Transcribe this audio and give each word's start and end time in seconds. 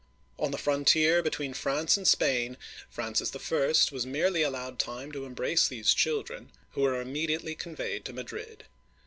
On 0.39 0.49
the 0.49 0.57
frontier 0.57 1.21
between 1.21 1.53
France 1.53 1.95
and 1.95 2.07
Spain 2.07 2.57
Francis 2.89 3.31
I. 3.35 3.61
was 3.93 4.03
merely 4.03 4.41
allowed 4.41 4.79
time 4.79 5.11
to 5.11 5.25
embrace 5.25 5.67
these 5.67 5.93
children, 5.93 6.51
who 6.71 6.81
were 6.81 7.05
immedi^ely 7.05 7.55
conveyed 7.55 8.03
to 8.05 8.13
Madrid. 8.13 8.63